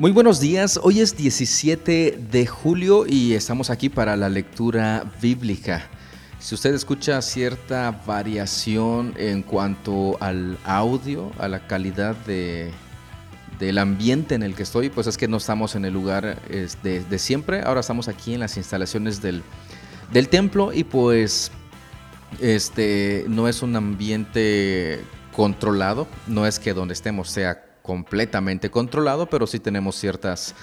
[0.00, 5.90] Muy buenos días, hoy es 17 de julio y estamos aquí para la lectura bíblica.
[6.38, 12.70] Si usted escucha cierta variación en cuanto al audio, a la calidad de,
[13.58, 17.18] del ambiente en el que estoy, pues es que no estamos en el lugar de,
[17.18, 19.42] siempre, ahora estamos aquí en las instalaciones del,
[20.14, 21.52] del templo y pues
[22.40, 25.04] este no es un ambiente
[25.36, 30.54] controlado, no es que donde estemos sea completamente controlado, pero sí tenemos ciertas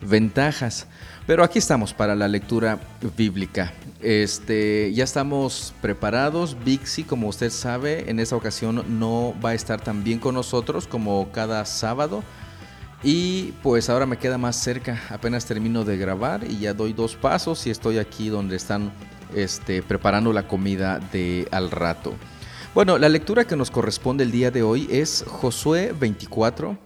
[0.00, 0.86] ventajas.
[1.26, 2.78] Pero aquí estamos para la lectura
[3.16, 3.72] bíblica.
[4.00, 6.56] Este, ya estamos preparados.
[6.64, 10.86] Vixi, como usted sabe, en esta ocasión no va a estar tan bien con nosotros
[10.86, 12.22] como cada sábado.
[13.02, 15.00] Y pues ahora me queda más cerca.
[15.10, 18.92] Apenas termino de grabar y ya doy dos pasos y estoy aquí donde están
[19.34, 22.14] este, preparando la comida de al rato.
[22.74, 26.76] Bueno, la lectura que nos corresponde el día de hoy es Josué 24,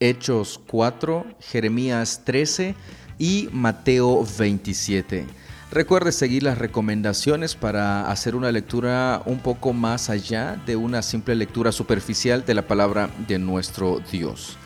[0.00, 2.74] Hechos 4, Jeremías 13
[3.16, 5.24] y Mateo 27.
[5.70, 11.36] Recuerde seguir las recomendaciones para hacer una lectura un poco más allá de una simple
[11.36, 14.56] lectura superficial de la palabra de nuestro Dios.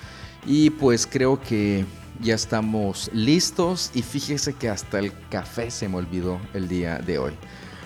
[0.47, 1.85] Y pues creo que
[2.23, 7.19] ya estamos listos y fíjese que hasta el café se me olvidó el día de
[7.19, 7.33] hoy.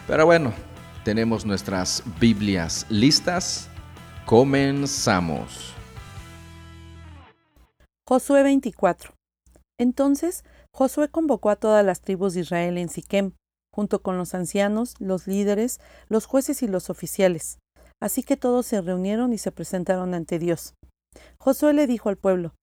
[0.06, 0.52] Pero bueno,
[1.04, 3.68] tenemos nuestras Biblias listas.
[4.26, 5.74] Comenzamos.
[8.08, 9.12] Josué 24.
[9.78, 13.32] Entonces Josué convocó a todas las tribus de Israel en Siquem,
[13.72, 17.58] junto con los ancianos, los líderes, los jueces y los oficiales.
[18.00, 20.74] Así que todos se reunieron y se presentaron ante Dios.
[21.38, 22.54] Josué le dijo al pueblo,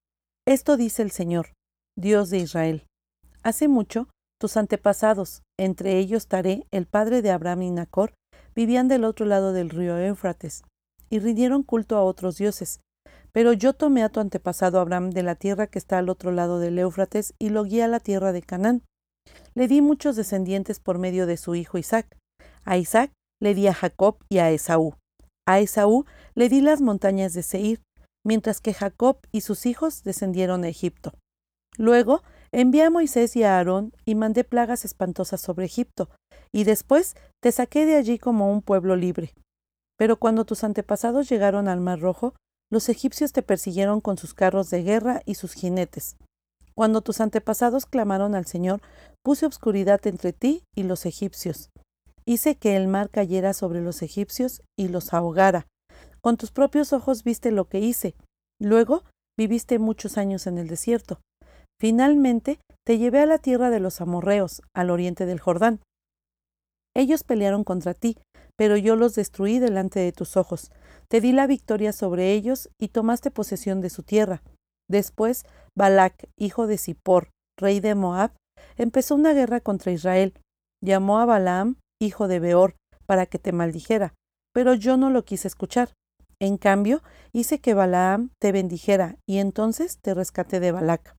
[0.48, 1.54] Esto dice el Señor,
[1.98, 2.86] Dios de Israel.
[3.44, 4.08] Hace mucho,
[4.40, 8.14] tus antepasados, entre ellos Taré, el padre de Abraham y Nacor,
[8.56, 10.64] vivían del otro lado del río Éufrates,
[11.10, 12.80] y rindieron culto a otros dioses.
[13.32, 16.60] Pero yo tomé a tu antepasado Abraham de la tierra que está al otro lado
[16.60, 18.84] del Éufrates y lo guié a la tierra de Canaán.
[19.54, 22.18] Le di muchos descendientes por medio de su hijo Isaac.
[22.64, 23.12] A Isaac
[23.42, 24.96] le di a Jacob y a Esaú.
[25.48, 26.06] A Esaú
[26.36, 27.82] le di las montañas de Seir,
[28.26, 31.14] mientras que Jacob y sus hijos descendieron a Egipto.
[31.78, 32.22] Luego
[32.52, 36.10] envié a Moisés y a Aarón y mandé plagas espantosas sobre Egipto,
[36.54, 39.34] y después te saqué de allí como un pueblo libre.
[39.98, 42.34] Pero cuando tus antepasados llegaron al Mar Rojo,
[42.72, 46.16] los egipcios te persiguieron con sus carros de guerra y sus jinetes.
[46.74, 48.82] Cuando tus antepasados clamaron al Señor,
[49.24, 51.70] puse obscuridad entre ti y los egipcios.
[52.26, 55.68] Hice que el mar cayera sobre los egipcios y los ahogara.
[56.22, 58.16] Con tus propios ojos viste lo que hice.
[58.60, 59.04] Luego
[59.38, 61.20] viviste muchos años en el desierto.
[61.80, 65.82] Finalmente te llevé a la tierra de los amorreos, al oriente del Jordán.
[66.96, 68.18] Ellos pelearon contra ti,
[68.56, 70.72] pero yo los destruí delante de tus ojos.
[71.08, 74.44] Te di la victoria sobre ellos y tomaste posesión de su tierra.
[74.90, 75.46] Después,
[75.78, 78.32] Balac, hijo de Zippor, rey de Moab,
[78.78, 80.34] empezó una guerra contra Israel.
[80.84, 82.76] Llamó a Balaam, hijo de Beor,
[83.06, 84.14] para que te maldijera,
[84.54, 85.94] pero yo no lo quise escuchar.
[86.40, 87.02] En cambio,
[87.34, 91.16] hice que Balaam te bendijera, y entonces te rescaté de Balac.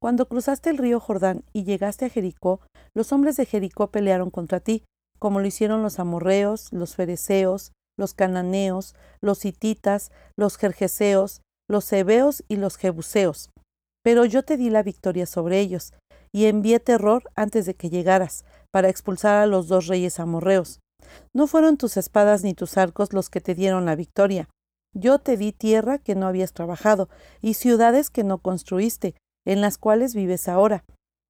[0.00, 2.60] Cuando cruzaste el río Jordán y llegaste a Jericó,
[2.94, 4.84] los hombres de Jericó pelearon contra ti,
[5.18, 12.44] como lo hicieron los amorreos, los fereceos, los cananeos, los hititas, los jerjeseos, los hebeos
[12.48, 13.50] y los jebuseos.
[14.04, 15.92] Pero yo te di la victoria sobre ellos,
[16.32, 20.78] y envié terror antes de que llegaras, para expulsar a los dos reyes amorreos.
[21.34, 24.48] No fueron tus espadas ni tus arcos los que te dieron la victoria.
[24.94, 27.08] Yo te di tierra que no habías trabajado,
[27.40, 29.16] y ciudades que no construiste,
[29.48, 30.84] en las cuales vives ahora.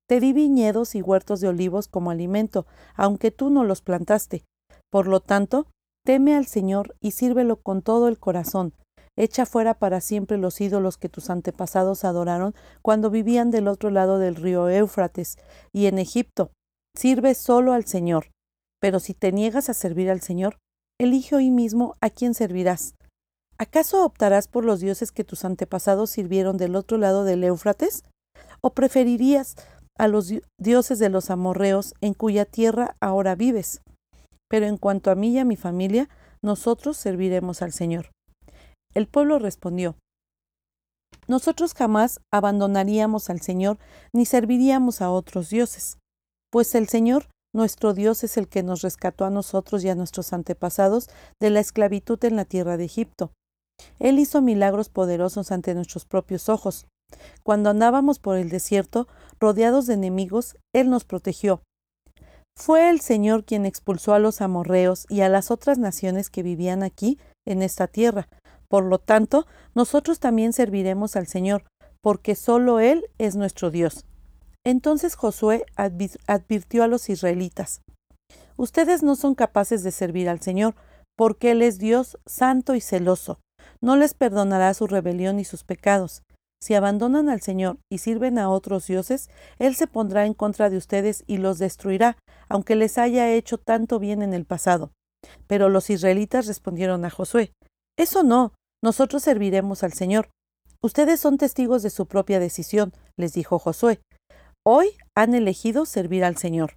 [0.08, 4.44] Te di viñedos y huertos de olivos como alimento, aunque tú no los plantaste.
[4.90, 5.68] Por lo tanto,
[6.04, 8.74] teme al Señor y sírvelo con todo el corazón.
[9.16, 14.18] Echa fuera para siempre los ídolos que tus antepasados adoraron cuando vivían del otro lado
[14.18, 15.36] del río Éufrates
[15.72, 16.50] y en Egipto.
[16.96, 18.30] Sirve solo al Señor.
[18.80, 20.58] Pero si te niegas a servir al Señor,
[21.00, 22.94] elige hoy mismo a quién servirás.
[23.60, 28.04] ¿Acaso optarás por los dioses que tus antepasados sirvieron del otro lado del Éufrates?
[28.60, 29.56] ¿O preferirías
[29.98, 33.82] a los dioses de los amorreos en cuya tierra ahora vives?
[34.48, 36.08] Pero en cuanto a mí y a mi familia,
[36.40, 38.12] nosotros serviremos al Señor.
[38.94, 39.96] El pueblo respondió,
[41.26, 43.78] Nosotros jamás abandonaríamos al Señor
[44.14, 45.98] ni serviríamos a otros dioses,
[46.52, 50.32] pues el Señor nuestro Dios es el que nos rescató a nosotros y a nuestros
[50.32, 51.08] antepasados
[51.40, 53.32] de la esclavitud en la tierra de Egipto.
[53.98, 56.86] Él hizo milagros poderosos ante nuestros propios ojos.
[57.42, 59.08] Cuando andábamos por el desierto,
[59.40, 61.62] rodeados de enemigos, Él nos protegió.
[62.56, 66.82] Fue el Señor quien expulsó a los amorreos y a las otras naciones que vivían
[66.82, 68.28] aquí, en esta tierra.
[68.68, 71.64] Por lo tanto, nosotros también serviremos al Señor,
[72.02, 74.04] porque solo Él es nuestro Dios.
[74.64, 77.80] Entonces Josué advirtió a los israelitas,
[78.56, 80.74] Ustedes no son capaces de servir al Señor,
[81.16, 83.38] porque Él es Dios santo y celoso.
[83.80, 86.22] No les perdonará su rebelión y sus pecados.
[86.60, 90.76] Si abandonan al Señor y sirven a otros dioses, Él se pondrá en contra de
[90.76, 92.16] ustedes y los destruirá,
[92.48, 94.90] aunque les haya hecho tanto bien en el pasado.
[95.46, 97.52] Pero los israelitas respondieron a Josué,
[97.96, 98.52] Eso no,
[98.82, 100.30] nosotros serviremos al Señor.
[100.82, 104.00] Ustedes son testigos de su propia decisión, les dijo Josué.
[104.64, 106.76] Hoy han elegido servir al Señor.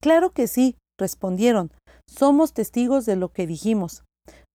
[0.00, 1.70] Claro que sí, respondieron.
[2.08, 4.04] Somos testigos de lo que dijimos.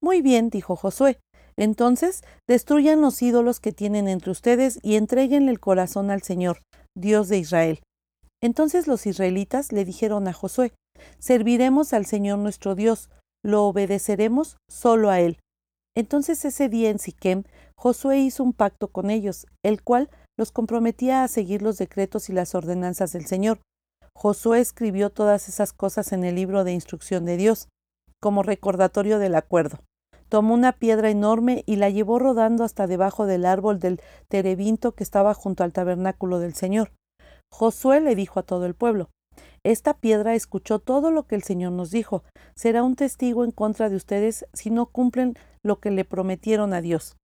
[0.01, 1.19] Muy bien, dijo Josué.
[1.61, 6.63] Entonces, destruyan los ídolos que tienen entre ustedes y entreguen el corazón al Señor,
[6.97, 7.81] Dios de Israel.
[8.41, 10.73] Entonces los israelitas le dijeron a Josué,
[11.19, 13.11] Serviremos al Señor nuestro Dios,
[13.45, 15.37] lo obedeceremos solo a Él.
[15.95, 17.43] Entonces ese día en Siquem,
[17.77, 20.09] Josué hizo un pacto con ellos, el cual
[20.39, 23.59] los comprometía a seguir los decretos y las ordenanzas del Señor.
[24.17, 27.67] Josué escribió todas esas cosas en el libro de instrucción de Dios,
[28.19, 29.77] como recordatorio del acuerdo.
[30.31, 33.99] Tomó una piedra enorme y la llevó rodando hasta debajo del árbol del
[34.29, 36.93] terebinto que estaba junto al tabernáculo del Señor.
[37.51, 39.09] Josué le dijo a todo el pueblo,
[39.65, 42.23] Esta piedra escuchó todo lo que el Señor nos dijo.
[42.55, 45.35] Será un testigo en contra de ustedes si no cumplen
[45.65, 47.17] lo que le prometieron a Dios.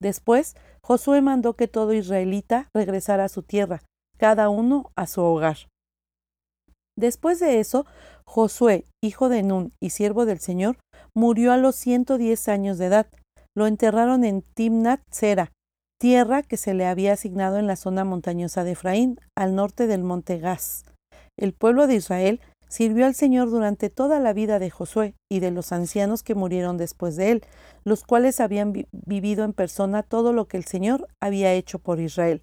[0.00, 3.82] Después, Josué mandó que todo israelita regresara a su tierra,
[4.16, 5.58] cada uno a su hogar.
[6.96, 7.84] Después de eso,
[8.24, 10.78] Josué, hijo de Nun y siervo del Señor,
[11.14, 13.06] murió a los ciento diez años de edad.
[13.56, 15.52] Lo enterraron en Timnat Sera,
[16.00, 20.02] tierra que se le había asignado en la zona montañosa de Efraín, al norte del
[20.02, 20.84] monte Gaz.
[21.38, 25.52] El pueblo de Israel sirvió al Señor durante toda la vida de Josué y de
[25.52, 27.44] los ancianos que murieron después de él,
[27.84, 32.42] los cuales habían vivido en persona todo lo que el Señor había hecho por Israel.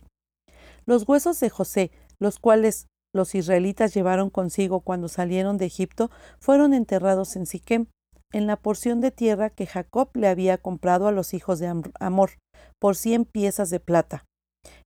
[0.86, 6.10] Los huesos de José, los cuales los israelitas llevaron consigo cuando salieron de Egipto,
[6.40, 7.88] fueron enterrados en Siquem,
[8.32, 11.68] en la porción de tierra que Jacob le había comprado a los hijos de
[12.00, 12.32] Amor,
[12.80, 14.26] por cien piezas de plata.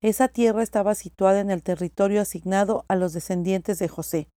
[0.01, 4.27] Esa tierra estaba situada en el territorio asignado a los descendientes de José.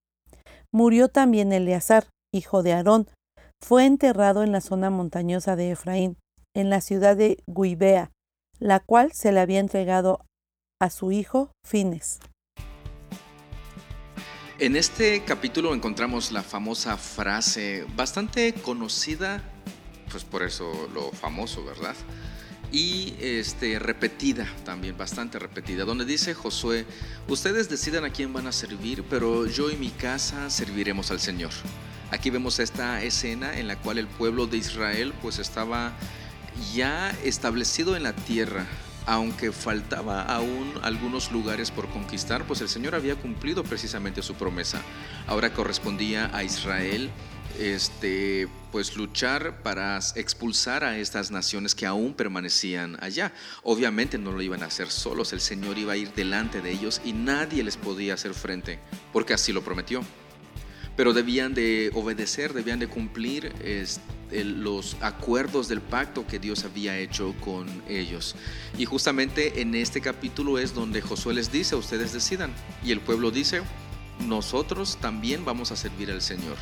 [0.72, 3.08] Murió también Eleazar, hijo de Aarón.
[3.60, 6.16] Fue enterrado en la zona montañosa de Efraín,
[6.54, 8.10] en la ciudad de Guibea,
[8.58, 10.24] la cual se le había entregado
[10.80, 12.20] a su hijo Fines.
[14.60, 19.40] En este capítulo encontramos la famosa frase, bastante conocida,
[20.10, 21.94] pues por eso lo famoso, ¿verdad?
[22.72, 26.86] Y este, repetida también, bastante repetida, donde dice Josué,
[27.28, 31.52] ustedes decidan a quién van a servir, pero yo y mi casa serviremos al Señor.
[32.10, 35.92] Aquí vemos esta escena en la cual el pueblo de Israel pues estaba
[36.74, 38.66] ya establecido en la tierra,
[39.08, 44.82] aunque faltaba aún algunos lugares por conquistar, pues el Señor había cumplido precisamente su promesa.
[45.26, 47.10] Ahora correspondía a Israel
[47.58, 53.32] este, pues luchar para expulsar a estas naciones que aún permanecían allá.
[53.62, 57.00] Obviamente no lo iban a hacer solos, el Señor iba a ir delante de ellos
[57.02, 58.78] y nadie les podía hacer frente,
[59.14, 60.02] porque así lo prometió.
[60.98, 66.98] Pero debían de obedecer, debían de cumplir este, los acuerdos del pacto que Dios había
[66.98, 68.34] hecho con ellos.
[68.76, 72.52] Y justamente en este capítulo es donde Josué les dice, ustedes decidan.
[72.84, 73.62] Y el pueblo dice,
[74.26, 76.56] nosotros también vamos a servir al Señor.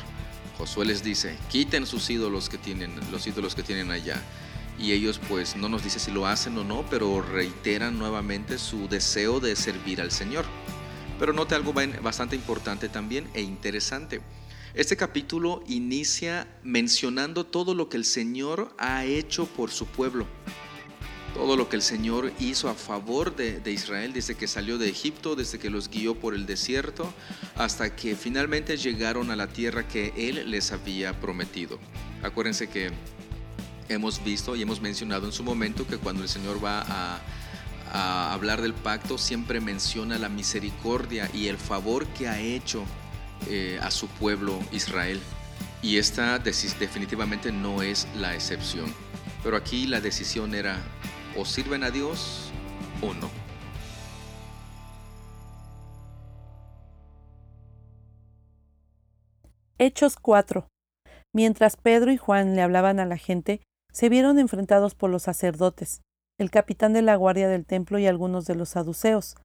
[0.59, 4.21] Josué les dice, quiten sus ídolos que tienen, los ídolos que tienen allá.
[4.77, 8.87] Y ellos pues no nos dice si lo hacen o no, pero reiteran nuevamente su
[8.87, 10.45] deseo de servir al Señor.
[11.19, 14.21] Pero note algo bastante importante también e interesante.
[14.73, 20.27] Este capítulo inicia mencionando todo lo que el Señor ha hecho por su pueblo.
[21.33, 25.35] Todo lo que el Señor hizo a favor de, Israel desde que salió de Egipto,
[25.35, 27.11] desde que los guió por el desierto,
[27.55, 31.79] hasta que finalmente llegaron a la tierra que Él les había prometido.
[32.21, 32.91] Acuérdense que
[33.89, 37.21] hemos visto y hemos mencionado en su momento que cuando el Señor va a,
[37.91, 42.83] a hablar del pacto, siempre menciona la misericordia y el favor que ha hecho
[43.47, 45.21] eh, a su pueblo Israel.
[45.81, 48.93] Y esta definitivamente no es la excepción.
[49.43, 50.77] Pero aquí la decisión era
[51.35, 52.51] o sirven a Dios
[53.01, 53.29] o no.
[59.79, 60.67] Hechos 4.
[61.33, 63.61] Mientras Pedro y Juan le hablaban a la gente,
[63.93, 66.01] se vieron enfrentados por los sacerdotes,
[66.39, 69.35] el capitán de la guardia del templo y algunos de los saduceos,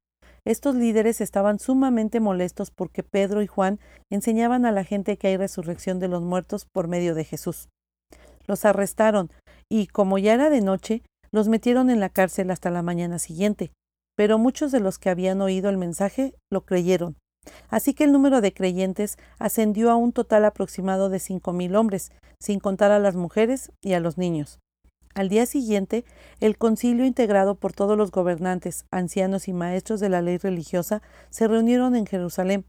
[0.44, 3.78] estos líderes estaban sumamente molestos porque Pedro y Juan
[4.10, 7.68] enseñaban a la gente que hay resurrección de los muertos por medio de Jesús.
[8.46, 9.30] Los arrestaron
[9.70, 13.70] y, como ya era de noche, los metieron en la cárcel hasta la mañana siguiente.
[14.16, 17.16] pero muchos de los que habían oído el mensaje lo creyeron.
[17.68, 22.12] Así que el número de creyentes ascendió a un total aproximado de cinco mil hombres,
[22.38, 24.60] sin contar a las mujeres y a los niños.
[25.14, 26.04] Al día siguiente,
[26.40, 31.48] el concilio integrado por todos los gobernantes, ancianos y maestros de la ley religiosa se
[31.48, 32.64] reunieron en Jerusalén.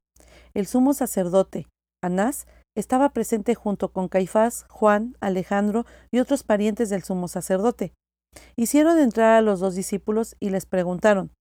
[0.54, 1.68] El sumo sacerdote,
[2.04, 2.46] Anás,
[2.76, 7.94] estaba presente junto con Caifás, Juan, Alejandro y otros parientes del sumo sacerdote.
[8.58, 11.32] Hicieron entrar a los dos discípulos y les preguntaron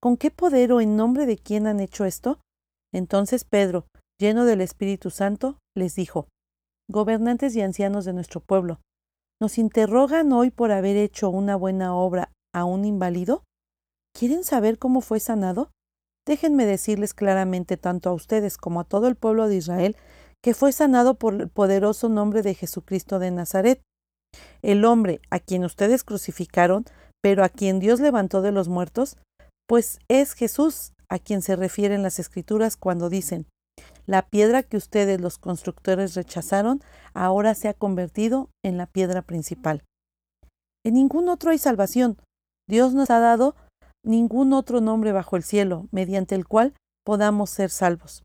[0.00, 2.38] ¿Con qué poder o en nombre de quién han hecho esto?
[2.94, 3.86] Entonces Pedro,
[4.18, 6.28] lleno del Espíritu Santo, les dijo
[6.90, 8.80] Gobernantes y ancianos de nuestro pueblo,
[9.40, 13.44] ¿nos interrogan hoy por haber hecho una buena obra a un inválido?
[14.16, 15.70] ¿Quieren saber cómo fue sanado?
[16.26, 19.96] Déjenme decirles claramente tanto a ustedes como a todo el pueblo de Israel
[20.42, 23.80] que fue sanado por el poderoso nombre de Jesucristo de Nazaret,
[24.62, 26.84] el hombre a quien ustedes crucificaron,
[27.22, 29.16] pero a quien Dios levantó de los muertos,
[29.66, 33.46] pues es Jesús a quien se refieren las escrituras cuando dicen,
[34.08, 36.80] la piedra que ustedes los constructores rechazaron,
[37.12, 39.84] ahora se ha convertido en la piedra principal.
[40.82, 42.16] En ningún otro hay salvación.
[42.66, 43.54] Dios nos ha dado
[44.02, 46.72] ningún otro nombre bajo el cielo, mediante el cual
[47.04, 48.22] podamos ser salvos.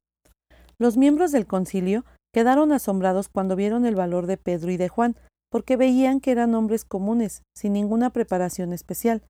[0.80, 5.18] Los miembros del concilio quedaron asombrados cuando vieron el valor de Pedro y de Juan,
[5.52, 9.24] porque veían que eran hombres comunes, sin ninguna preparación especial.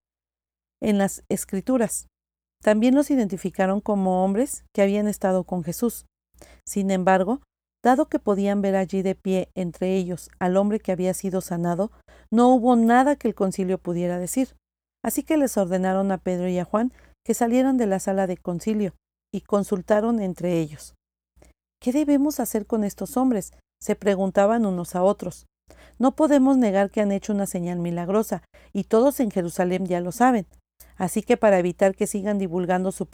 [0.80, 2.06] En las escrituras.
[2.62, 6.06] También los identificaron como hombres que habían estado con Jesús.
[6.66, 7.42] Sin embargo,
[7.84, 11.92] dado que podían ver allí de pie entre ellos al hombre que había sido sanado,
[12.32, 14.56] no hubo nada que el concilio pudiera decir.
[15.04, 16.94] Así que les ordenaron a Pedro y a Juan
[17.26, 18.94] que salieran de la sala de concilio
[19.34, 20.96] y consultaron entre ellos.
[21.82, 23.52] ¿Qué debemos hacer con estos hombres?
[23.82, 25.46] se preguntaban unos a otros.
[26.00, 30.14] No podemos negar que han hecho una señal milagrosa, y todos en Jerusalén ya lo
[30.14, 30.48] saben.
[30.96, 33.08] Así que para evitar que sigan divulgando su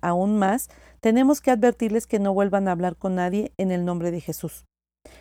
[0.00, 0.68] aún más,
[1.00, 4.64] tenemos que advertirles que no vuelvan a hablar con nadie en el nombre de Jesús.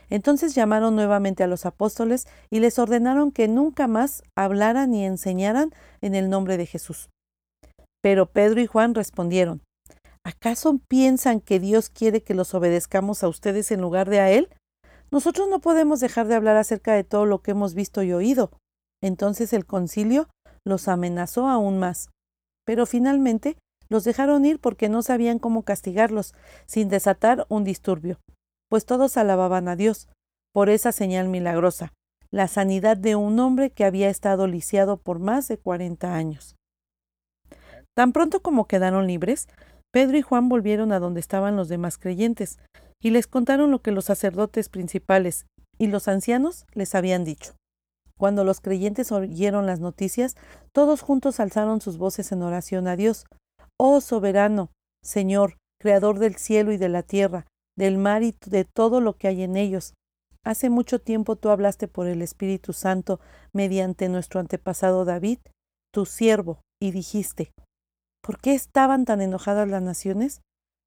[0.09, 5.71] Entonces llamaron nuevamente a los apóstoles y les ordenaron que nunca más hablaran ni enseñaran
[6.01, 7.09] en el nombre de Jesús.
[8.01, 9.61] Pero Pedro y Juan respondieron,
[10.23, 14.49] ¿Acaso piensan que Dios quiere que los obedezcamos a ustedes en lugar de a Él?
[15.11, 18.51] Nosotros no podemos dejar de hablar acerca de todo lo que hemos visto y oído.
[19.03, 20.27] Entonces el concilio
[20.65, 22.09] los amenazó aún más.
[22.65, 23.55] Pero finalmente
[23.89, 26.33] los dejaron ir porque no sabían cómo castigarlos,
[26.65, 28.19] sin desatar un disturbio,
[28.69, 30.07] pues todos alababan a Dios
[30.53, 31.93] por esa señal milagrosa,
[32.31, 36.55] la sanidad de un hombre que había estado lisiado por más de cuarenta años.
[37.95, 39.47] Tan pronto como quedaron libres,
[39.91, 42.59] Pedro y Juan volvieron a donde estaban los demás creyentes,
[43.01, 45.45] y les contaron lo que los sacerdotes principales
[45.77, 47.53] y los ancianos les habían dicho.
[48.17, 50.35] Cuando los creyentes oyeron las noticias,
[50.71, 53.25] todos juntos alzaron sus voces en oración a Dios.
[53.77, 54.71] Oh soberano,
[55.03, 57.45] Señor, Creador del cielo y de la tierra,
[57.77, 59.93] del mar y de todo lo que hay en ellos.
[60.43, 63.19] Hace mucho tiempo tú hablaste por el Espíritu Santo
[63.53, 65.39] mediante nuestro antepasado David,
[65.91, 67.51] tu siervo, y dijiste,
[68.21, 70.41] ¿Por qué estaban tan enojadas las naciones?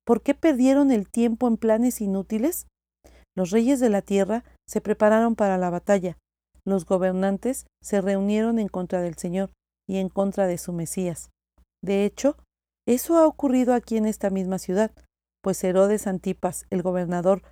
[0.05, 2.67] ¿Por qué perdieron el tiempo en planes inútiles?
[3.37, 6.19] Los reyes de la tierra se prepararon para la batalla.
[6.65, 9.53] Los gobernantes se reunieron en contra del Señor
[9.89, 11.31] y en contra de su Mesías.
[11.81, 12.37] De hecho,
[12.89, 14.91] eso ha ocurrido aquí en esta misma ciudad,
[15.43, 17.43] pues Herodes Antipas, el gobernador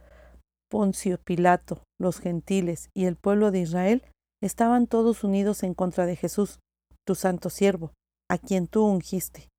[0.71, 4.03] Poncio Pilato, los gentiles y el pueblo de Israel
[4.43, 6.61] estaban todos unidos en contra de Jesús,
[7.07, 7.93] tu santo siervo,
[8.31, 9.51] a quien tú ungiste.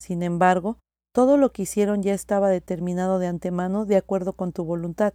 [0.00, 0.78] Sin embargo,
[1.12, 5.12] todo lo que hicieron ya estaba determinado de antemano de acuerdo con tu voluntad.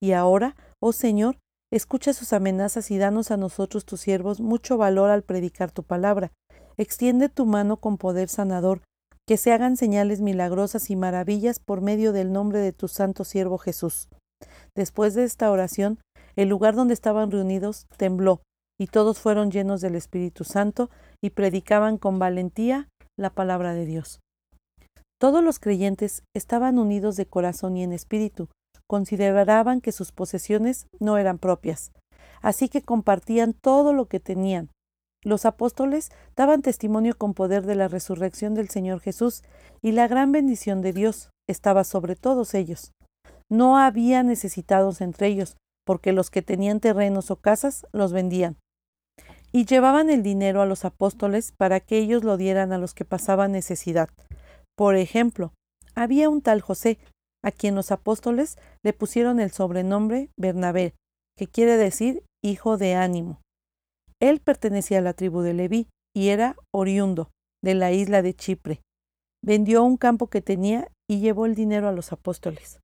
[0.00, 1.36] Y ahora, oh Señor,
[1.72, 6.30] escucha sus amenazas y danos a nosotros tus siervos mucho valor al predicar tu palabra.
[6.76, 8.82] Extiende tu mano con poder sanador,
[9.28, 13.58] que se hagan señales milagrosas y maravillas por medio del nombre de tu santo siervo
[13.58, 14.08] Jesús.
[14.74, 15.98] Después de esta oración,
[16.34, 18.40] el lugar donde estaban reunidos tembló,
[18.80, 20.88] y todos fueron llenos del Espíritu Santo
[21.22, 24.20] y predicaban con valentía la palabra de Dios.
[25.20, 28.48] Todos los creyentes estaban unidos de corazón y en espíritu,
[28.88, 31.92] consideraban que sus posesiones no eran propias,
[32.40, 34.70] así que compartían todo lo que tenían.
[35.24, 39.42] Los apóstoles daban testimonio con poder de la resurrección del Señor Jesús,
[39.82, 42.92] y la gran bendición de Dios estaba sobre todos ellos.
[43.50, 48.58] No había necesitados entre ellos, porque los que tenían terrenos o casas los vendían
[49.52, 53.04] y llevaban el dinero a los apóstoles para que ellos lo dieran a los que
[53.04, 54.08] pasaban necesidad.
[54.76, 55.52] Por ejemplo,
[55.94, 56.98] había un tal José,
[57.42, 60.94] a quien los apóstoles le pusieron el sobrenombre Bernabé,
[61.36, 63.40] que quiere decir hijo de ánimo.
[64.20, 67.30] Él pertenecía a la tribu de Leví y era oriundo
[67.62, 68.82] de la isla de Chipre.
[69.44, 72.80] Vendió un campo que tenía y llevó el dinero a los apóstoles.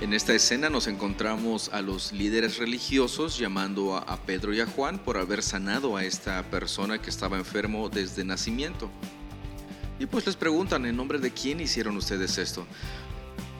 [0.00, 4.98] En esta escena nos encontramos a los líderes religiosos llamando a, Pedro y a Juan
[4.98, 8.90] por haber sanado a esta persona que estaba enfermo desde nacimiento.
[9.98, 12.66] Y pues les preguntan, ¿en nombre de quién hicieron ustedes esto?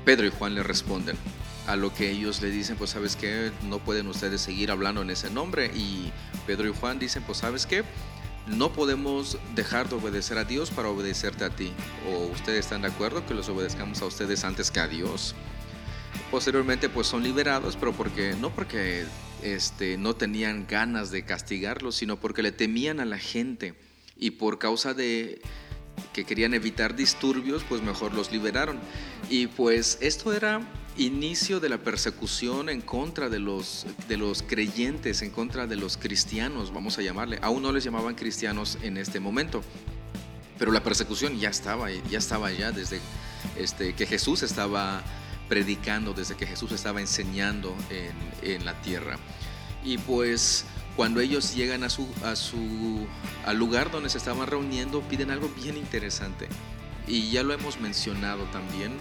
[0.04, 1.16] Pedro y Juan le responden,
[1.66, 5.10] a lo que ellos le dicen, pues sabes qué, no pueden ustedes seguir hablando en
[5.10, 5.70] ese nombre.
[5.74, 6.12] Y
[6.46, 7.84] Pedro y Juan dicen, pues sabes qué,
[8.46, 11.72] no podemos dejar de obedecer a Dios para obedecerte a ti.
[12.08, 15.34] ¿O ustedes están de acuerdo que los obedezcamos a ustedes antes que a Dios?
[16.30, 19.04] Posteriormente pues son liberados, pero porque no porque
[19.42, 23.74] este, no tenían ganas de castigarlos, sino porque le temían a la gente
[24.16, 25.40] y por causa de
[26.12, 28.78] que querían evitar disturbios, pues mejor los liberaron.
[29.28, 30.60] Y pues esto era
[30.96, 35.96] inicio de la persecución en contra de los, de los creyentes, en contra de los
[35.96, 37.38] cristianos, vamos a llamarle.
[37.42, 39.62] Aún no les llamaban cristianos en este momento,
[40.58, 43.00] pero la persecución ya estaba, ya estaba ya desde
[43.58, 45.02] este, que Jesús estaba
[45.48, 47.74] predicando, desde que Jesús estaba enseñando
[48.42, 49.18] en, la tierra.
[49.84, 50.64] Y pues
[50.96, 53.06] cuando ellos llegan a su, a su,
[53.44, 56.48] al lugar donde se estaban reuniendo, piden algo bien interesante.
[57.08, 58.92] Y ya lo hemos mencionado también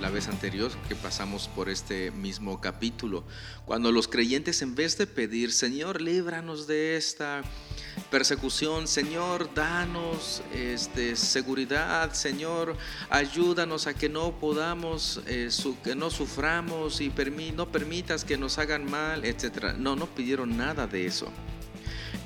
[0.00, 3.22] la vez anterior que pasamos por este mismo capítulo.
[3.66, 7.42] Cuando los creyentes en vez de pedir, Señor, líbranos de esta
[8.10, 12.78] persecución, Señor, danos este, seguridad, Señor,
[13.10, 15.50] ayúdanos a que no podamos, eh,
[15.84, 17.12] que no suframos y
[17.54, 19.74] no permitas que nos hagan mal, etc.
[19.76, 21.30] No, no pidieron nada de eso.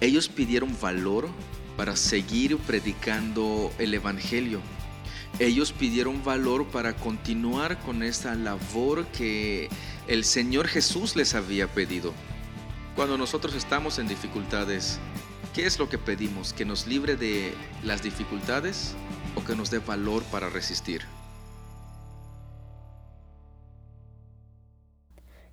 [0.01, 1.29] Ellos pidieron valor
[1.77, 4.61] para seguir predicando el Evangelio
[5.39, 9.69] ellos pidieron valor para continuar con esta labor que
[10.07, 12.13] el Señor Jesús les había pedido.
[12.95, 15.01] Cuando nosotros estamos en dificultades,
[15.53, 16.53] ¿qué es lo que pedimos?
[16.53, 18.95] ¿Que nos libre de las dificultades
[19.35, 21.03] o que nos dé valor para resistir?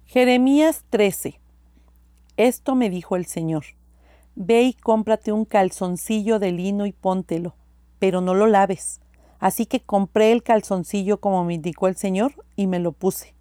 [0.05, 1.39] Jeremías 13.
[2.37, 3.65] Esto me dijo el Señor.
[4.35, 7.55] Ve y cómprate un calzoncillo de lino y póntelo,
[7.97, 9.01] pero no lo laves
[9.41, 13.33] Así que compré el calzoncillo como me indicó el Señor y me lo puse.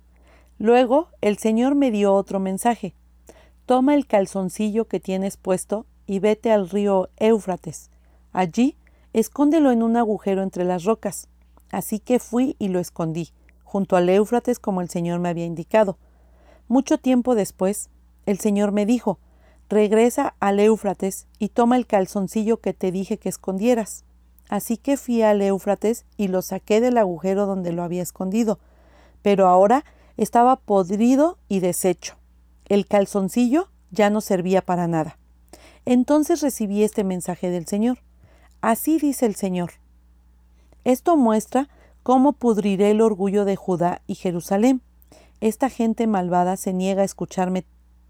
[0.58, 2.94] Luego el Señor me dio otro mensaje.
[3.66, 7.90] Toma el calzoncillo que tienes puesto y vete al río Éufrates.
[8.32, 8.76] Allí
[9.12, 11.28] escóndelo en un agujero entre las rocas.
[11.70, 13.28] Así que fui y lo escondí,
[13.62, 15.98] junto al Éufrates como el Señor me había indicado.
[16.66, 17.90] Mucho tiempo después,
[18.24, 19.18] el Señor me dijo,
[19.68, 24.04] regresa al Éufrates y toma el calzoncillo que te dije que escondieras.
[24.50, 28.58] Así que fui al Éufrates y lo saqué del agujero donde lo había escondido,
[29.22, 29.84] pero ahora
[30.16, 32.16] estaba podrido y deshecho.
[32.68, 35.16] El calzoncillo ya no servía para nada.
[35.86, 37.98] Entonces recibí este mensaje del Señor.
[38.60, 39.74] Así dice el Señor.
[40.82, 41.68] Esto muestra
[42.02, 44.82] cómo pudriré el orgullo de Judá y Jerusalén.
[45.40, 47.64] Esta gente malvada se niega a escucharme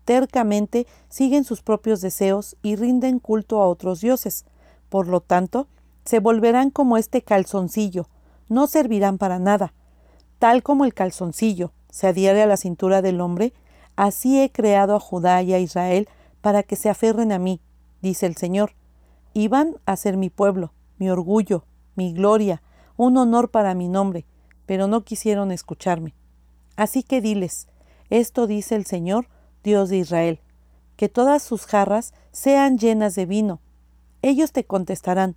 [0.07, 4.47] tercamente, siguen sus propios deseos y rinden culto a otros dioses.
[4.89, 5.69] Por lo tanto,
[6.11, 8.09] se volverán como este calzoncillo,
[8.49, 9.73] no servirán para nada.
[10.41, 13.53] Tal como el calzoncillo se adhiere a la cintura del hombre,
[13.95, 16.09] así he creado a Judá y a Israel
[16.41, 17.61] para que se aferren a mí,
[18.03, 18.73] dice el Señor.
[19.35, 22.61] Iban a ser mi pueblo, mi orgullo, mi gloria,
[22.97, 24.27] un honor para mi nombre,
[24.67, 26.13] pero no quisieron escucharme.
[26.75, 27.69] Así que diles,
[28.09, 29.29] esto dice el Señor,
[29.63, 30.41] Dios de Israel,
[30.97, 33.61] que todas sus jarras sean llenas de vino.
[34.23, 35.37] Ellos te contestarán,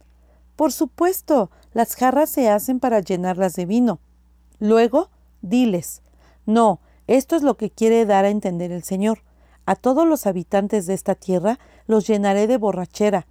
[0.56, 4.00] por supuesto, las jarras se hacen para llenarlas de vino.
[4.60, 5.10] Luego,
[5.42, 6.02] diles,
[6.46, 9.20] no, esto es lo que quiere dar a entender el Señor.
[9.66, 13.28] A todos los habitantes de esta tierra los llenaré de borrachera,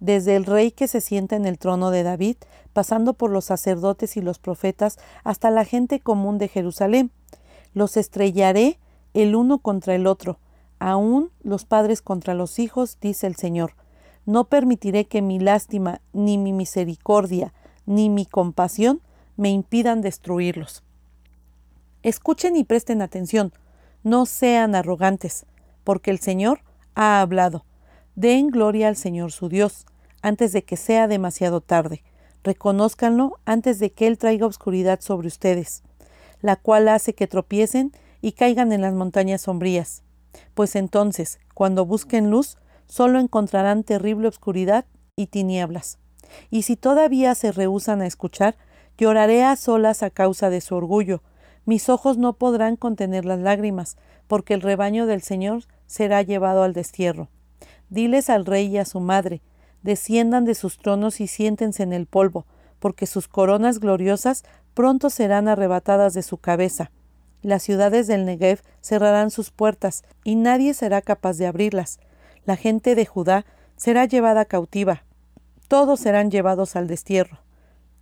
[0.00, 2.36] desde el rey que se sienta en el trono de David,
[2.72, 7.10] pasando por los sacerdotes y los profetas, hasta la gente común de Jerusalén.
[7.74, 8.78] Los estrellaré
[9.14, 10.38] el uno contra el otro,
[10.78, 13.74] aún los padres contra los hijos, dice el Señor.
[14.28, 17.54] No permitiré que mi lástima, ni mi misericordia,
[17.86, 19.00] ni mi compasión
[19.38, 20.82] me impidan destruirlos.
[22.02, 23.54] Escuchen y presten atención,
[24.02, 25.46] no sean arrogantes,
[25.82, 26.60] porque el Señor
[26.94, 27.64] ha hablado.
[28.16, 29.86] Den gloria al Señor su Dios,
[30.20, 32.02] antes de que sea demasiado tarde.
[32.44, 35.82] Reconózcanlo antes de que Él traiga oscuridad sobre ustedes,
[36.42, 40.02] la cual hace que tropiecen y caigan en las montañas sombrías.
[40.52, 42.58] Pues entonces, cuando busquen luz,
[42.88, 45.98] solo encontrarán terrible oscuridad y tinieblas.
[46.50, 48.56] Y si todavía se rehusan a escuchar,
[48.96, 51.22] lloraré a solas a causa de su orgullo.
[51.64, 53.96] Mis ojos no podrán contener las lágrimas,
[54.26, 57.28] porque el rebaño del Señor será llevado al destierro.
[57.90, 59.42] Diles al rey y a su madre,
[59.82, 62.46] desciendan de sus tronos y siéntense en el polvo,
[62.78, 66.90] porque sus coronas gloriosas pronto serán arrebatadas de su cabeza.
[67.42, 72.00] Las ciudades del Negev cerrarán sus puertas, y nadie será capaz de abrirlas.
[72.48, 73.44] La gente de Judá
[73.76, 75.04] será llevada cautiva.
[75.68, 77.40] Todos serán llevados al destierro.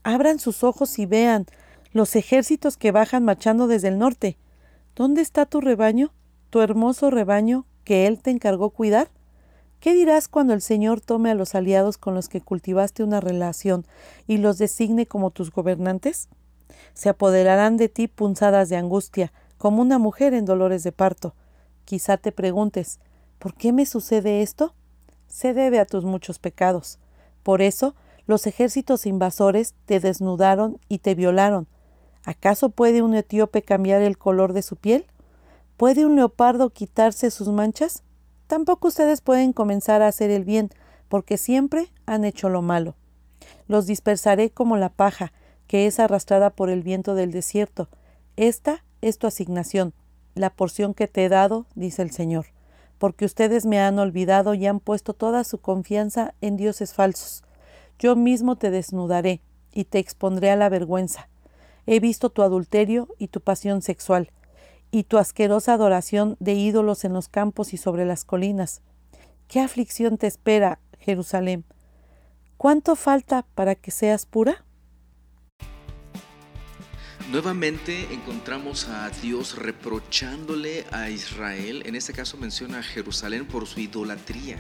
[0.05, 1.47] Abran sus ojos y vean
[1.91, 4.39] los ejércitos que bajan marchando desde el norte.
[4.95, 6.13] ¿Dónde está tu rebaño?
[6.51, 9.09] ¿Tu hermoso rebaño que él te encargó cuidar?
[9.81, 13.85] ¿Qué dirás cuando el Señor tome a los aliados con los que cultivaste una relación
[14.29, 16.29] y los designe como tus gobernantes?
[16.95, 21.35] Se apoderarán de ti punzadas de angustia, como una mujer en dolores de parto.
[21.85, 23.01] Quizá te preguntes,
[23.39, 24.75] ¿por qué me sucede esto?
[25.29, 26.99] Se debe a tus muchos pecados.
[27.43, 27.95] Por eso,
[28.27, 31.69] los ejércitos invasores te desnudaron y te violaron.
[32.25, 35.07] ¿Acaso puede un etíope cambiar el color de su piel?
[35.77, 38.03] ¿Puede un leopardo quitarse sus manchas?
[38.47, 40.71] Tampoco ustedes pueden comenzar a hacer el bien,
[41.09, 42.97] porque siempre han hecho lo malo.
[43.69, 45.33] Los dispersaré como la paja,
[45.67, 47.89] que es arrastrada por el viento del desierto.
[48.37, 49.95] Esta es tu asignación,
[50.35, 52.47] la porción que te he dado, dice el Señor,
[52.99, 57.43] porque ustedes me han olvidado y han puesto toda su confianza en dioses falsos.
[57.99, 59.41] Yo mismo te desnudaré
[59.73, 61.29] y te expondré a la vergüenza.
[61.87, 64.31] He visto tu adulterio y tu pasión sexual
[64.91, 68.83] y tu asquerosa adoración de ídolos en los campos y sobre las colinas.
[69.49, 71.65] ¿Qué aflicción te espera, Jerusalén?
[72.57, 74.66] ¿Cuánto falta para que seas pura?
[77.31, 83.81] Nuevamente encontramos a Dios reprochándole a Israel, en este caso menciona a Jerusalén por su
[83.81, 84.59] idolatría.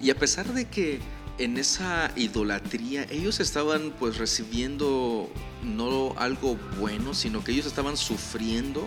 [0.00, 1.00] Y a pesar de que
[1.36, 5.30] en esa idolatría ellos estaban pues recibiendo
[5.62, 8.86] no algo bueno, sino que ellos estaban sufriendo,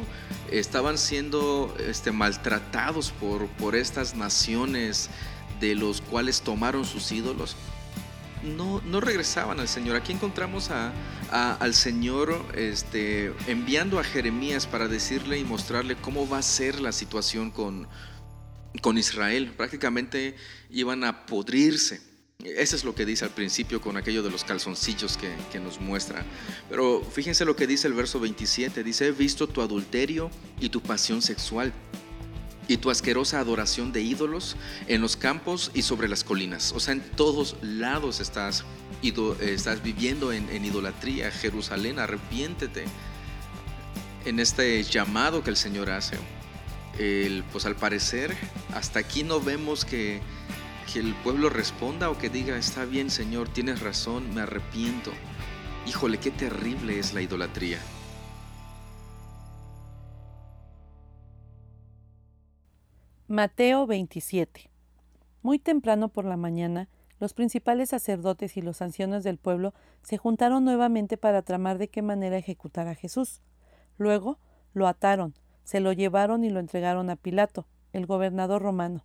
[0.52, 5.12] estaban siendo este, maltratados por, por estas naciones
[5.60, 7.56] de los cuales tomaron sus ídolos.
[8.44, 9.96] No, no regresaban al Señor.
[9.96, 10.94] Aquí encontramos a,
[11.32, 16.92] al Señor este, enviando a Jeremías para decirle y mostrarle cómo va a ser la
[16.92, 17.88] situación con,
[18.82, 19.54] con Israel.
[19.56, 20.36] Prácticamente
[20.70, 22.10] iban a podrirse.
[22.42, 26.24] Eso es lo que dice al principio con aquello de los calzoncillos que, nos muestra.
[26.70, 28.82] Pero fíjense lo que dice el verso 27.
[28.82, 31.74] Dice, he visto tu adulterio y tu pasión sexual
[32.70, 34.56] y tu asquerosa adoración de ídolos
[34.88, 36.72] en los campos y sobre las colinas.
[36.72, 38.64] O sea, en todos lados estás,
[39.42, 41.32] estás viviendo en, idolatría.
[41.32, 42.86] Jerusalén, arrepiéntete
[44.26, 46.18] en este llamado que el Señor hace.
[47.00, 48.38] El, pues al parecer,
[48.74, 50.22] hasta aquí no vemos que
[50.92, 55.12] que el pueblo responda o que diga, está bien Señor, tienes razón, me arrepiento.
[55.86, 57.80] Híjole, qué terrible es la idolatría.
[63.32, 64.72] Mateo 27
[65.44, 66.90] Muy temprano por la mañana,
[67.20, 72.02] los principales sacerdotes y los ancianos del pueblo se juntaron nuevamente para tramar de qué
[72.02, 73.44] manera ejecutar a Jesús.
[74.00, 74.40] Luego
[74.74, 79.04] lo ataron, se lo llevaron y lo entregaron a Pilato, el gobernador romano.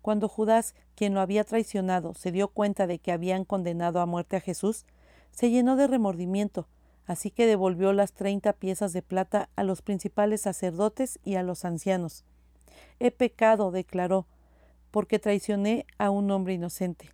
[0.00, 4.34] Cuando Judas, quien lo había traicionado, se dio cuenta de que habían condenado a muerte
[4.34, 4.86] a Jesús,
[5.30, 6.66] se llenó de remordimiento,
[7.06, 11.64] así que devolvió las treinta piezas de plata a los principales sacerdotes y a los
[11.64, 12.24] ancianos.
[13.00, 14.26] He pecado, declaró,
[14.90, 17.10] porque traicioné a un hombre inocente.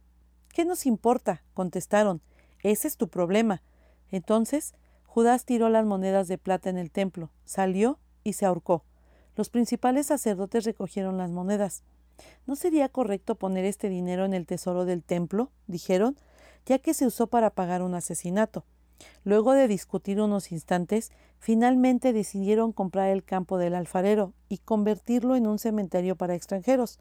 [0.52, 1.42] ¿Qué nos importa?
[1.54, 2.20] contestaron.
[2.62, 3.62] Ese es tu problema.
[4.10, 4.74] Entonces
[5.06, 8.84] Judas tiró las monedas de plata en el templo, salió y se ahorcó.
[9.36, 11.82] Los principales sacerdotes recogieron las monedas.
[12.46, 15.50] ¿No sería correcto poner este dinero en el tesoro del templo?
[15.66, 16.16] dijeron,
[16.66, 18.64] ya que se usó para pagar un asesinato.
[19.24, 25.46] Luego de discutir unos instantes, finalmente decidieron comprar el campo del alfarero y convertirlo en
[25.46, 26.98] un cementerio para extranjeros.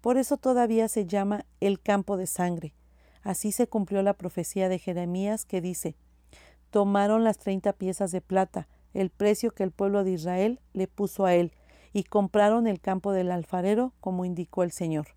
[0.00, 2.74] Por eso todavía se llama el campo de sangre.
[3.22, 5.96] Así se cumplió la profecía de Jeremías que dice
[6.70, 11.26] Tomaron las treinta piezas de plata, el precio que el pueblo de Israel le puso
[11.26, 11.52] a él,
[11.92, 15.08] y compraron el campo del alfarero, como indicó el Señor.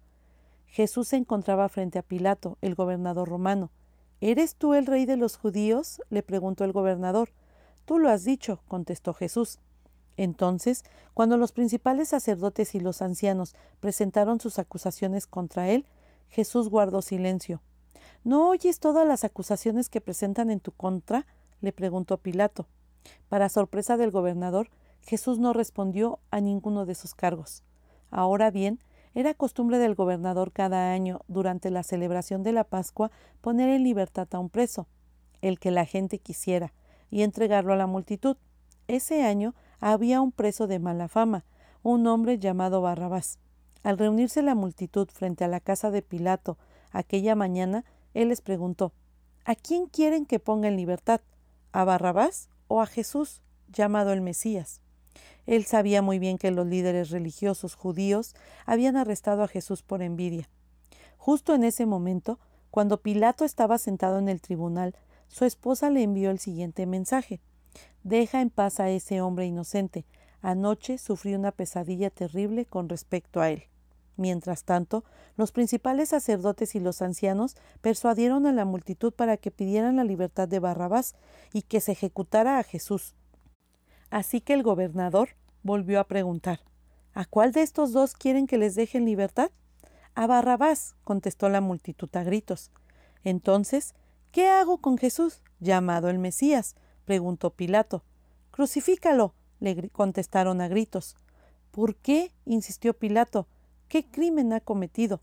[0.67, 3.71] Jesús se encontraba frente a Pilato, el gobernador romano.
[4.21, 6.01] ¿Eres tú el rey de los judíos?
[6.09, 7.29] le preguntó el gobernador.
[7.85, 9.59] Tú lo has dicho, contestó Jesús.
[10.17, 15.85] Entonces, cuando los principales sacerdotes y los ancianos presentaron sus acusaciones contra él,
[16.27, 17.61] Jesús guardó silencio.
[18.25, 21.25] ¿No oyes todas las acusaciones que presentan en tu contra?
[21.61, 22.67] le preguntó Pilato.
[23.29, 24.69] Para sorpresa del gobernador,
[25.01, 27.63] Jesús no respondió a ninguno de sus cargos.
[28.11, 28.79] Ahora bien,
[29.15, 34.27] era costumbre del gobernador cada año, durante la celebración de la Pascua, poner en libertad
[34.31, 34.87] a un preso,
[35.41, 36.73] el que la gente quisiera,
[37.09, 38.37] y entregarlo a la multitud.
[38.87, 41.45] Ese año había un preso de mala fama,
[41.83, 43.39] un hombre llamado Barrabás.
[43.83, 46.57] Al reunirse la multitud frente a la casa de Pilato,
[46.91, 48.93] Aquella mañana él les preguntó,
[49.45, 51.21] ¿A quién quieren que ponga en libertad?
[51.71, 54.81] ¿A Barrabás o a Jesús, llamado el Mesías?
[55.45, 60.49] Él sabía muy bien que los líderes religiosos judíos habían arrestado a Jesús por envidia.
[61.17, 62.39] Justo en ese momento,
[62.71, 64.95] cuando Pilato estaba sentado en el tribunal,
[65.27, 67.39] su esposa le envió el siguiente mensaje.
[68.03, 70.05] Deja en paz a ese hombre inocente.
[70.41, 73.63] Anoche sufrí una pesadilla terrible con respecto a él.
[74.15, 75.03] Mientras tanto,
[75.37, 80.47] los principales sacerdotes y los ancianos persuadieron a la multitud para que pidieran la libertad
[80.47, 81.15] de Barrabás
[81.53, 83.15] y que se ejecutara a Jesús.
[84.09, 85.29] Así que el gobernador
[85.63, 86.61] volvió a preguntar
[87.13, 89.51] ¿A cuál de estos dos quieren que les dejen libertad?
[90.15, 92.71] A Barrabás, contestó la multitud a gritos.
[93.23, 93.93] Entonces,
[94.31, 96.75] ¿qué hago con Jesús, llamado el Mesías?
[97.05, 98.03] preguntó Pilato.
[98.51, 101.15] Crucifícalo, le contestaron a gritos.
[101.71, 102.31] ¿Por qué?
[102.45, 103.47] insistió Pilato
[103.89, 105.21] qué crimen ha cometido.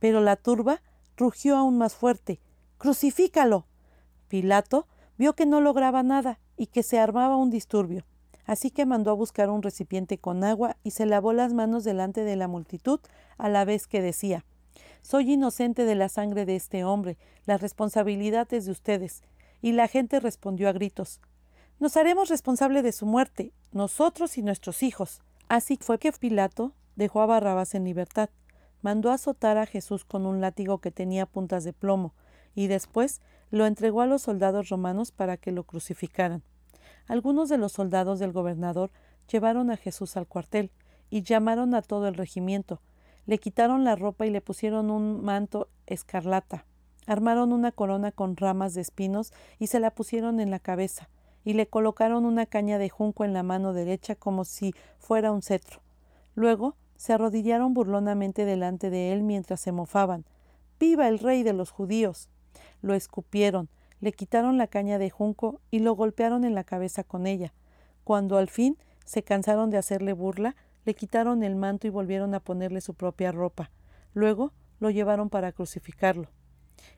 [0.00, 0.82] Pero la turba
[1.16, 2.40] rugió aún más fuerte.
[2.76, 3.66] ¡Crucifícalo!
[4.28, 8.04] Pilato vio que no lograba nada y que se armaba un disturbio.
[8.48, 12.24] Así que mandó a buscar un recipiente con agua y se lavó las manos delante
[12.24, 12.98] de la multitud
[13.36, 14.46] a la vez que decía
[15.02, 19.22] Soy inocente de la sangre de este hombre, la responsabilidad es de ustedes.
[19.60, 21.20] Y la gente respondió a gritos
[21.78, 25.20] Nos haremos responsable de su muerte, nosotros y nuestros hijos.
[25.50, 28.30] Así fue que Pilato dejó a Barrabás en libertad,
[28.80, 32.14] mandó azotar a Jesús con un látigo que tenía puntas de plomo,
[32.54, 36.42] y después lo entregó a los soldados romanos para que lo crucificaran.
[37.08, 38.90] Algunos de los soldados del gobernador
[39.32, 40.70] llevaron a Jesús al cuartel
[41.10, 42.80] y llamaron a todo el regimiento.
[43.26, 46.66] Le quitaron la ropa y le pusieron un manto escarlata.
[47.06, 51.08] Armaron una corona con ramas de espinos y se la pusieron en la cabeza,
[51.44, 55.40] y le colocaron una caña de junco en la mano derecha como si fuera un
[55.40, 55.80] cetro.
[56.34, 60.26] Luego se arrodillaron burlonamente delante de él mientras se mofaban.
[60.78, 62.28] ¡Viva el rey de los judíos!
[62.82, 67.26] Lo escupieron, le quitaron la caña de junco y lo golpearon en la cabeza con
[67.26, 67.52] ella.
[68.04, 72.40] Cuando al fin se cansaron de hacerle burla, le quitaron el manto y volvieron a
[72.40, 73.70] ponerle su propia ropa.
[74.14, 76.28] Luego lo llevaron para crucificarlo.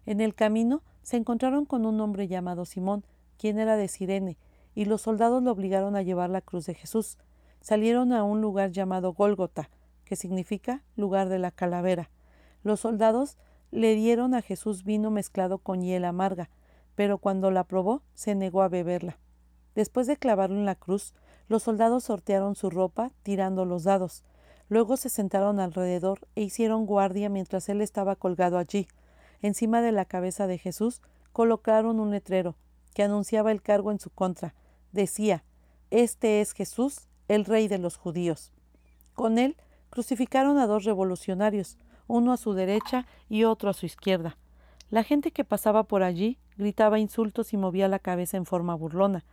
[0.07, 3.05] En el camino se encontraron con un hombre llamado Simón,
[3.39, 4.37] quien era de Sirene,
[4.75, 7.19] y los soldados lo obligaron a llevar la cruz de Jesús.
[7.61, 9.71] Salieron a un lugar llamado Gólgota,
[10.05, 12.11] que significa lugar de la calavera.
[12.63, 13.39] Los soldados
[13.71, 16.51] le dieron a Jesús vino mezclado con hiel amarga,
[16.95, 19.19] pero cuando la probó se negó a beberla.
[19.75, 21.15] Después de clavarlo en la cruz,
[21.49, 24.25] los soldados sortearon su ropa tirando los dados.
[24.69, 28.89] Luego se sentaron alrededor e hicieron guardia mientras él estaba colgado allí.
[29.43, 32.57] Encima de la cabeza de Jesús colocaron un letrero
[32.95, 34.55] que anunciaba el cargo en su contra.
[34.93, 35.45] Decía,
[35.91, 38.53] Este es Jesús, el rey de los judíos.
[39.15, 39.57] Con él
[39.91, 41.77] Crucificaron a dos revolucionarios,
[42.07, 44.39] uno a su derecha y otro a su izquierda.
[44.89, 49.25] La gente que pasaba por allí gritaba insultos y movía la cabeza en forma burlona.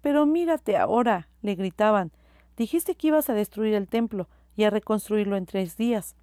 [0.00, 2.12] Pero mírate ahora, le gritaban.
[2.56, 6.14] Dijiste que ibas a destruir el templo y a reconstruirlo en tres días.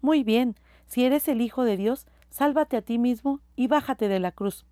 [0.00, 4.20] Muy bien, si eres el Hijo de Dios, sálvate a ti mismo y bájate de
[4.20, 4.64] la cruz.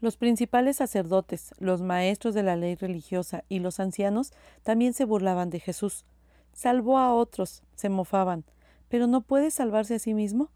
[0.00, 5.50] Los principales sacerdotes, los maestros de la ley religiosa y los ancianos también se burlaban
[5.50, 6.06] de Jesús.
[6.52, 8.44] Salvó a otros, se mofaban,
[8.88, 10.50] pero no puede salvarse a sí mismo.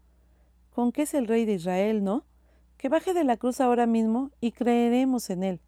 [0.71, 2.23] ¿Con qué es el rey de Israel, no?
[2.83, 5.61] Que baje de la cruz ahora mismo y creeremos en él.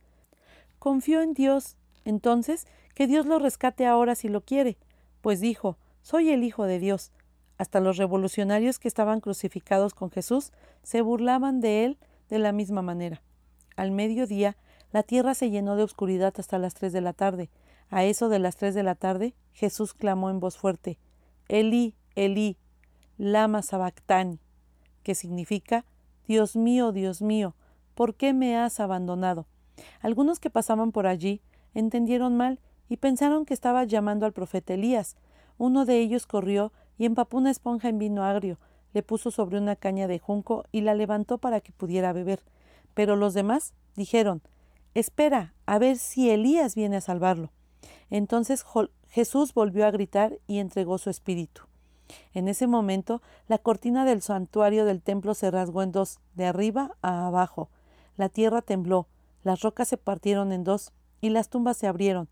[0.79, 4.77] Confió en Dios, entonces que Dios lo rescate ahora si lo quiere,
[5.21, 7.13] pues dijo, soy el Hijo de Dios.
[7.57, 10.51] Hasta los revolucionarios que estaban crucificados con Jesús
[10.83, 11.97] se burlaban de él
[12.27, 13.21] de la misma manera.
[13.77, 14.57] Al mediodía,
[14.91, 17.49] la tierra se llenó de oscuridad hasta las tres de la tarde,
[17.89, 20.99] a eso de las tres de la tarde, Jesús clamó en voz fuerte,
[21.47, 22.57] Elí, Elí,
[23.17, 24.41] lama sabactani,
[25.01, 25.85] que significa,
[26.27, 27.55] Dios mío, Dios mío,
[27.93, 29.45] ¿por qué me has abandonado?
[30.01, 31.41] Algunos que pasaban por allí
[31.73, 32.59] entendieron mal
[32.89, 35.17] y pensaron que estaba llamando al profeta Elías.
[35.57, 38.57] Uno de ellos corrió y empapó una esponja en vino agrio,
[38.93, 42.43] le puso sobre una caña de junco y la levantó para que pudiera beber.
[42.93, 44.41] Pero los demás dijeron
[44.93, 47.51] Espera, a ver si Elías viene a salvarlo.
[48.09, 48.65] Entonces
[49.09, 51.63] Jesús volvió a gritar y entregó su espíritu.
[52.33, 56.95] En ese momento, la cortina del santuario del templo se rasgó en dos, de arriba
[57.01, 57.69] a abajo.
[58.17, 59.07] La tierra tembló,
[59.43, 60.91] las rocas se partieron en dos
[61.21, 62.29] y las tumbas se abrieron.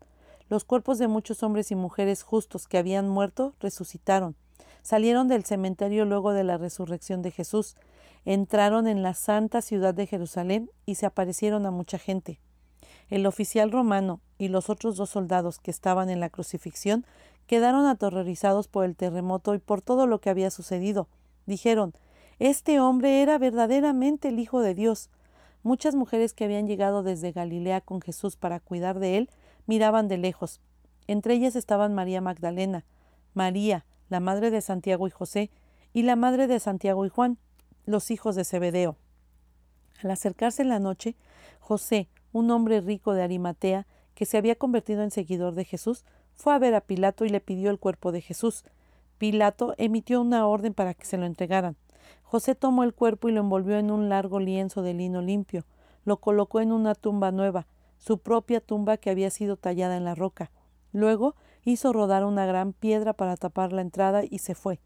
[0.48, 4.36] Los cuerpos de muchos hombres y mujeres justos que habían muerto resucitaron.
[4.82, 7.76] Salieron del cementerio luego de la resurrección de Jesús,
[8.24, 12.40] entraron en la santa ciudad de Jerusalén y se aparecieron a mucha gente.
[13.08, 17.06] El oficial romano y los otros dos soldados que estaban en la crucifixión
[17.46, 21.08] quedaron aterrorizados por el terremoto y por todo lo que había sucedido.
[21.46, 21.92] Dijeron
[22.38, 25.10] Este hombre era verdaderamente el Hijo de Dios.
[25.62, 29.30] Muchas mujeres que habían llegado desde Galilea con Jesús para cuidar de él
[29.66, 30.60] miraban de lejos.
[31.06, 32.84] Entre ellas estaban María Magdalena,
[33.34, 35.50] María, la madre de Santiago y José,
[35.92, 37.38] y la madre de Santiago y Juan,
[37.86, 38.96] los hijos de Zebedeo.
[40.02, 41.16] Al acercarse la noche,
[41.60, 46.54] José, un hombre rico de Arimatea, que se había convertido en seguidor de Jesús, fue
[46.54, 48.64] a ver a Pilato y le pidió el cuerpo de Jesús.
[49.18, 51.76] Pilato emitió una orden para que se lo entregaran.
[52.22, 55.64] José tomó el cuerpo y lo envolvió en un largo lienzo de lino limpio,
[56.04, 57.66] lo colocó en una tumba nueva,
[57.98, 60.50] su propia tumba que había sido tallada en la roca.
[60.92, 64.80] Luego hizo rodar una gran piedra para tapar la entrada y se fue.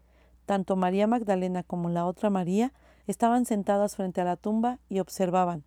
[0.45, 2.73] Tanto María Magdalena como la otra María
[3.07, 5.63] estaban sentadas frente a la tumba y observaban.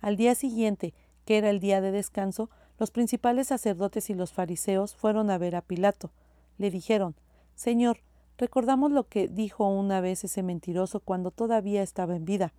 [0.00, 4.94] Al día siguiente, que era el día de descanso, los principales sacerdotes y los fariseos
[4.94, 6.10] fueron a ver a Pilato.
[6.58, 7.16] Le dijeron
[7.56, 7.98] Señor,
[8.36, 12.52] recordamos lo que dijo una vez ese mentiroso cuando todavía estaba en vida.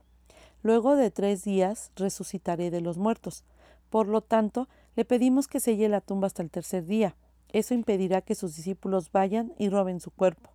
[0.61, 3.45] Luego de tres días resucitaré de los muertos.
[3.89, 7.15] Por lo tanto, le pedimos que selle la tumba hasta el tercer día.
[7.53, 10.49] Eso impedirá que sus discípulos vayan y roben su cuerpo.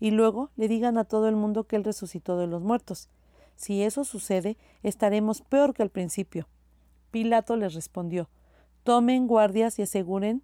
[0.00, 3.10] Y luego le digan a todo el mundo que él resucitó de los muertos.
[3.56, 6.48] Si eso sucede, estaremos peor que al principio.
[7.10, 8.28] Pilato les respondió
[8.84, 10.42] Tomen guardias y aseguren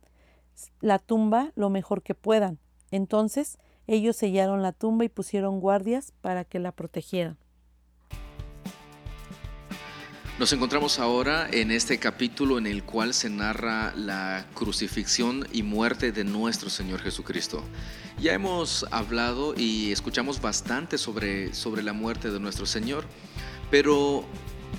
[0.80, 2.58] la tumba lo mejor que puedan.
[2.90, 7.38] Entonces ellos sellaron la tumba y pusieron guardias para que la protegieran.
[10.38, 16.12] Nos encontramos ahora en este capítulo en el cual se narra la crucifixión y muerte
[16.12, 17.60] de nuestro Señor Jesucristo.
[18.20, 23.04] Ya hemos hablado y escuchamos bastante sobre, sobre la muerte de nuestro Señor,
[23.68, 24.24] pero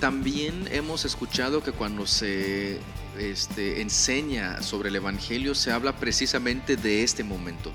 [0.00, 2.78] también hemos escuchado que cuando se
[3.20, 7.72] este, enseña sobre el Evangelio se habla precisamente de este momento.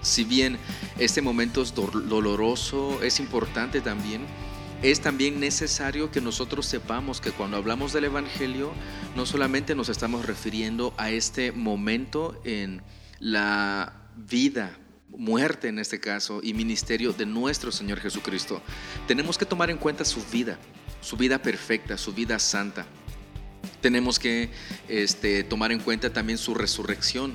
[0.00, 0.58] Si bien
[0.98, 4.22] este momento es doloroso, es importante también,
[4.82, 8.72] es también necesario que nosotros sepamos que cuando hablamos del Evangelio
[9.16, 12.82] no solamente nos estamos refiriendo a este momento en
[13.18, 14.78] la vida
[15.08, 18.62] muerte en este caso y ministerio de nuestro Señor Jesucristo.
[19.06, 20.58] Tenemos que tomar en cuenta su vida,
[21.00, 22.86] su vida perfecta, su vida santa.
[23.80, 24.50] Tenemos que
[24.88, 27.34] este, tomar en cuenta también su resurrección,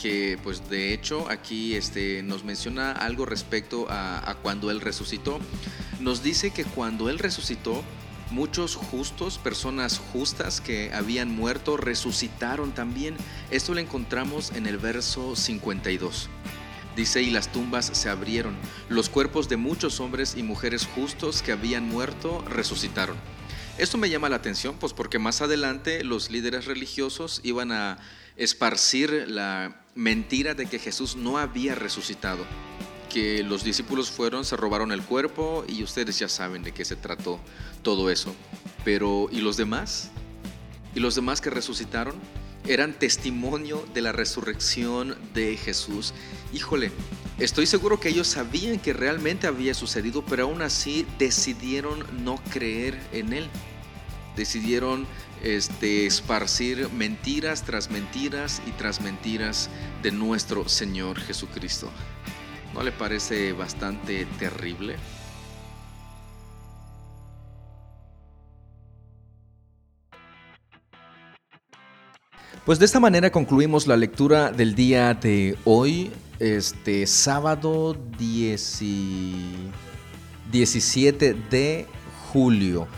[0.00, 5.38] que pues de hecho aquí este, nos menciona algo respecto a, a cuando Él resucitó.
[6.00, 7.82] Nos dice que cuando Él resucitó,
[8.30, 13.16] muchos justos, personas justas que habían muerto, resucitaron también.
[13.50, 16.28] Esto lo encontramos en el verso 52.
[16.96, 18.56] Dice, y las tumbas se abrieron.
[18.88, 23.16] Los cuerpos de muchos hombres y mujeres justos que habían muerto resucitaron.
[23.78, 27.98] Esto me llama la atención, pues porque más adelante los líderes religiosos iban a
[28.36, 32.46] esparcir la mentira de que Jesús no había resucitado,
[33.10, 36.96] que los discípulos fueron, se robaron el cuerpo y ustedes ya saben de qué se
[36.96, 37.38] trató
[37.82, 38.34] todo eso.
[38.82, 40.10] Pero ¿y los demás?
[40.94, 42.14] ¿Y los demás que resucitaron?
[42.68, 46.14] Eran testimonio de la resurrección de Jesús.
[46.52, 46.90] Híjole,
[47.38, 53.00] estoy seguro que ellos sabían que realmente había sucedido, pero aún así decidieron no creer
[53.12, 53.48] en Él.
[54.36, 55.06] Decidieron
[55.42, 59.70] este, esparcir mentiras tras mentiras y tras mentiras
[60.02, 61.90] de nuestro Señor Jesucristo.
[62.74, 64.96] ¿No le parece bastante terrible?
[72.66, 77.96] Pues de esta manera concluimos la lectura del día de hoy, este sábado
[80.50, 81.86] 17 de
[82.32, 82.88] julio.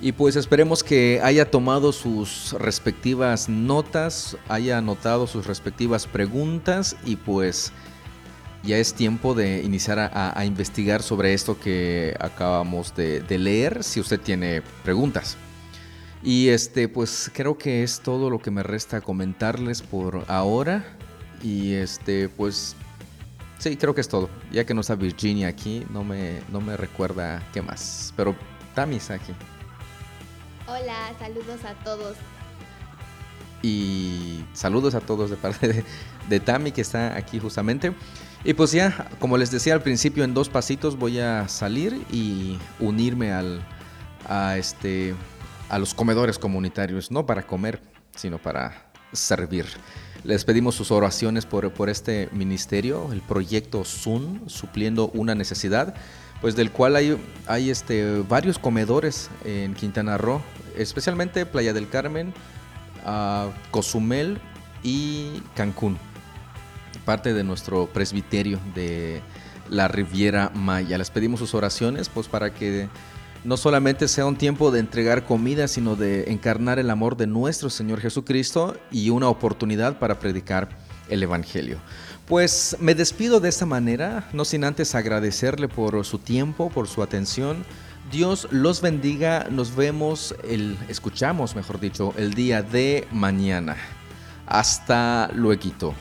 [0.00, 7.16] Y pues esperemos que haya tomado sus respectivas notas, haya anotado sus respectivas preguntas y
[7.16, 7.72] pues
[8.62, 14.20] ya es tiempo de iniciar a, investigar sobre esto que acabamos de leer si usted
[14.20, 15.36] tiene preguntas.
[16.22, 20.84] Y este, pues creo que es todo lo que me resta comentarles por ahora.
[21.42, 22.74] Y este, pues
[23.58, 24.28] sí, creo que es todo.
[24.50, 28.12] Ya que no está Virginia aquí, no me, no me recuerda qué más.
[28.16, 28.34] Pero
[28.74, 29.32] Tami está aquí.
[30.66, 32.16] Hola, saludos a todos.
[33.62, 35.84] Y saludos a todos de parte de,
[36.28, 37.92] de Tami que está aquí justamente.
[38.44, 42.58] Y pues ya, como les decía al principio, en dos pasitos voy a salir y
[42.78, 43.64] unirme al,
[44.28, 45.14] a este
[45.68, 47.80] a los comedores comunitarios, no para comer,
[48.14, 49.66] sino para servir.
[50.24, 55.94] Les pedimos sus oraciones por, por este ministerio, el proyecto SUN, supliendo una necesidad,
[56.40, 57.16] pues del cual hay,
[57.46, 60.42] hay este, varios comedores en Quintana Roo,
[60.76, 62.32] especialmente Playa del Carmen,
[63.70, 64.38] Cozumel
[64.82, 65.98] y Cancún,
[67.04, 69.22] parte de nuestro presbiterio de
[69.70, 70.98] la Riviera Maya.
[70.98, 72.88] Les pedimos sus oraciones pues para que
[73.44, 77.70] no solamente sea un tiempo de entregar comida, sino de encarnar el amor de nuestro
[77.70, 80.68] Señor Jesucristo y una oportunidad para predicar
[81.08, 81.78] el Evangelio.
[82.26, 87.02] Pues me despido de esta manera, no sin antes agradecerle por su tiempo, por su
[87.02, 87.64] atención.
[88.12, 93.76] Dios los bendiga, nos vemos, el, escuchamos, mejor dicho, el día de mañana.
[94.46, 95.94] Hasta luego.